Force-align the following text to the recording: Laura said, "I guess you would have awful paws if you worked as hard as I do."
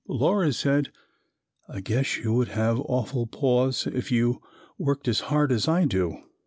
Laura 0.07 0.51
said, 0.51 0.91
"I 1.69 1.79
guess 1.79 2.17
you 2.17 2.33
would 2.33 2.47
have 2.47 2.79
awful 2.79 3.27
paws 3.27 3.85
if 3.85 4.11
you 4.11 4.41
worked 4.79 5.07
as 5.07 5.19
hard 5.29 5.51
as 5.51 5.67
I 5.67 5.85
do." 5.85 6.17